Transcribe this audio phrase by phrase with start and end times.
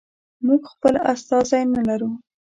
[0.45, 2.11] موږ خپل استازی نه لرو.